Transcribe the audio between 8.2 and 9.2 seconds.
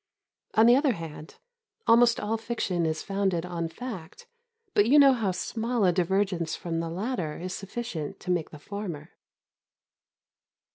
to make the former.